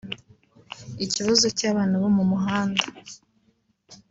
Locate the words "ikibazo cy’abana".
1.05-1.93